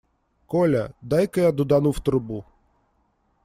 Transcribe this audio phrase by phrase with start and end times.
[0.47, 2.43] Коля, дай-ка я дудану в трубу.